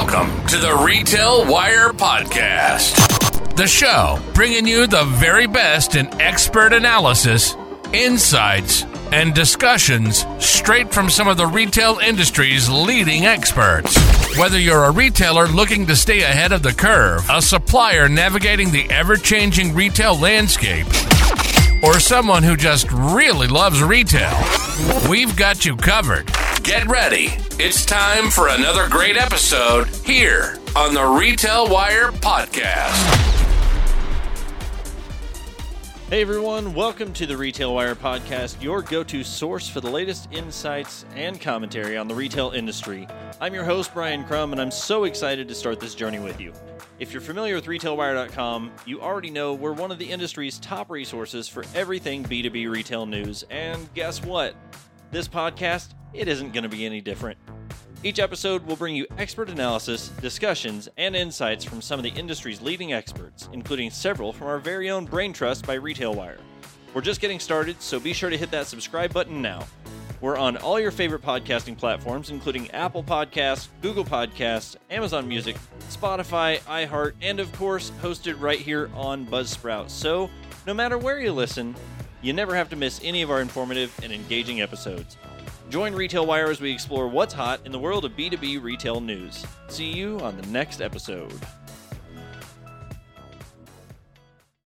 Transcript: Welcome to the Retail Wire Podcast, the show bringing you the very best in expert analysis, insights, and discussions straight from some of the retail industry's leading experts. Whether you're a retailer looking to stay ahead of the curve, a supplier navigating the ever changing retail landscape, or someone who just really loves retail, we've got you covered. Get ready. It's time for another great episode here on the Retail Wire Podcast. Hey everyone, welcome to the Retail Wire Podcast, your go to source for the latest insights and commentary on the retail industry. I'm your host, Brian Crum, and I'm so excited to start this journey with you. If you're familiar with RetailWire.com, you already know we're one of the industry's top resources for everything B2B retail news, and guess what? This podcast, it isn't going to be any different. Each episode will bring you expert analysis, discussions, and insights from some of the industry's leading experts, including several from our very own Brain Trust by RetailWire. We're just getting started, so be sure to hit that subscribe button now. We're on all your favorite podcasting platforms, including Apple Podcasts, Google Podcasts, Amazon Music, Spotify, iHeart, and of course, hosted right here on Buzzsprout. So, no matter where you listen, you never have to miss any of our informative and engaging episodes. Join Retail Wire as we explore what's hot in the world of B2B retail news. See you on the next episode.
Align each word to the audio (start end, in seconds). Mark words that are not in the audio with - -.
Welcome 0.00 0.46
to 0.46 0.58
the 0.58 0.76
Retail 0.76 1.44
Wire 1.50 1.92
Podcast, 1.92 3.56
the 3.56 3.66
show 3.66 4.20
bringing 4.32 4.64
you 4.64 4.86
the 4.86 5.02
very 5.02 5.48
best 5.48 5.96
in 5.96 6.06
expert 6.20 6.72
analysis, 6.72 7.56
insights, 7.92 8.84
and 9.10 9.34
discussions 9.34 10.24
straight 10.38 10.94
from 10.94 11.10
some 11.10 11.26
of 11.26 11.36
the 11.36 11.48
retail 11.48 11.98
industry's 11.98 12.70
leading 12.70 13.26
experts. 13.26 13.98
Whether 14.38 14.60
you're 14.60 14.84
a 14.84 14.92
retailer 14.92 15.48
looking 15.48 15.84
to 15.88 15.96
stay 15.96 16.22
ahead 16.22 16.52
of 16.52 16.62
the 16.62 16.72
curve, 16.72 17.28
a 17.28 17.42
supplier 17.42 18.08
navigating 18.08 18.70
the 18.70 18.88
ever 18.90 19.16
changing 19.16 19.74
retail 19.74 20.16
landscape, 20.16 20.86
or 21.82 21.98
someone 21.98 22.44
who 22.44 22.56
just 22.56 22.86
really 22.92 23.48
loves 23.48 23.82
retail, 23.82 24.38
we've 25.10 25.34
got 25.34 25.66
you 25.66 25.74
covered. 25.74 26.30
Get 26.62 26.86
ready. 26.88 27.28
It's 27.58 27.86
time 27.86 28.30
for 28.30 28.48
another 28.48 28.88
great 28.88 29.16
episode 29.16 29.86
here 30.04 30.58
on 30.76 30.92
the 30.92 31.04
Retail 31.04 31.68
Wire 31.68 32.12
Podcast. 32.12 32.94
Hey 36.10 36.20
everyone, 36.22 36.74
welcome 36.74 37.12
to 37.14 37.26
the 37.26 37.36
Retail 37.36 37.74
Wire 37.74 37.94
Podcast, 37.94 38.62
your 38.62 38.82
go 38.82 39.02
to 39.04 39.22
source 39.24 39.68
for 39.68 39.80
the 39.80 39.90
latest 39.90 40.32
insights 40.32 41.04
and 41.14 41.40
commentary 41.40 41.96
on 41.96 42.08
the 42.08 42.14
retail 42.14 42.50
industry. 42.50 43.06
I'm 43.40 43.54
your 43.54 43.64
host, 43.64 43.92
Brian 43.94 44.24
Crum, 44.24 44.52
and 44.52 44.60
I'm 44.60 44.70
so 44.70 45.04
excited 45.04 45.48
to 45.48 45.54
start 45.54 45.80
this 45.80 45.94
journey 45.94 46.18
with 46.18 46.40
you. 46.40 46.52
If 46.98 47.12
you're 47.12 47.20
familiar 47.20 47.54
with 47.54 47.66
RetailWire.com, 47.66 48.72
you 48.86 49.00
already 49.00 49.30
know 49.30 49.54
we're 49.54 49.72
one 49.72 49.92
of 49.92 49.98
the 49.98 50.10
industry's 50.10 50.58
top 50.58 50.90
resources 50.90 51.46
for 51.48 51.64
everything 51.74 52.24
B2B 52.24 52.70
retail 52.70 53.06
news, 53.06 53.44
and 53.50 53.92
guess 53.94 54.22
what? 54.22 54.54
This 55.10 55.26
podcast, 55.26 55.94
it 56.12 56.28
isn't 56.28 56.52
going 56.52 56.64
to 56.64 56.68
be 56.68 56.84
any 56.84 57.00
different. 57.00 57.38
Each 58.04 58.18
episode 58.18 58.66
will 58.66 58.76
bring 58.76 58.94
you 58.94 59.06
expert 59.16 59.48
analysis, 59.48 60.08
discussions, 60.20 60.86
and 60.98 61.16
insights 61.16 61.64
from 61.64 61.80
some 61.80 61.98
of 61.98 62.02
the 62.02 62.10
industry's 62.10 62.60
leading 62.60 62.92
experts, 62.92 63.48
including 63.54 63.88
several 63.88 64.34
from 64.34 64.48
our 64.48 64.58
very 64.58 64.90
own 64.90 65.06
Brain 65.06 65.32
Trust 65.32 65.66
by 65.66 65.78
RetailWire. 65.78 66.36
We're 66.92 67.00
just 67.00 67.22
getting 67.22 67.40
started, 67.40 67.80
so 67.80 67.98
be 67.98 68.12
sure 68.12 68.28
to 68.28 68.36
hit 68.36 68.50
that 68.50 68.66
subscribe 68.66 69.14
button 69.14 69.40
now. 69.40 69.66
We're 70.20 70.36
on 70.36 70.58
all 70.58 70.78
your 70.78 70.90
favorite 70.90 71.22
podcasting 71.22 71.78
platforms, 71.78 72.28
including 72.28 72.70
Apple 72.72 73.02
Podcasts, 73.02 73.68
Google 73.80 74.04
Podcasts, 74.04 74.76
Amazon 74.90 75.26
Music, 75.26 75.56
Spotify, 75.88 76.58
iHeart, 76.64 77.14
and 77.22 77.40
of 77.40 77.50
course, 77.52 77.92
hosted 78.02 78.38
right 78.40 78.60
here 78.60 78.90
on 78.94 79.24
Buzzsprout. 79.24 79.88
So, 79.88 80.28
no 80.66 80.74
matter 80.74 80.98
where 80.98 81.18
you 81.18 81.32
listen, 81.32 81.74
you 82.22 82.32
never 82.32 82.54
have 82.54 82.68
to 82.70 82.76
miss 82.76 83.00
any 83.02 83.22
of 83.22 83.30
our 83.30 83.40
informative 83.40 83.92
and 84.02 84.12
engaging 84.12 84.60
episodes. 84.60 85.16
Join 85.70 85.94
Retail 85.94 86.26
Wire 86.26 86.50
as 86.50 86.60
we 86.60 86.72
explore 86.72 87.08
what's 87.08 87.34
hot 87.34 87.60
in 87.64 87.72
the 87.72 87.78
world 87.78 88.04
of 88.04 88.12
B2B 88.12 88.62
retail 88.62 89.00
news. 89.00 89.44
See 89.68 89.92
you 89.92 90.18
on 90.20 90.36
the 90.36 90.46
next 90.48 90.80
episode. 90.80 91.38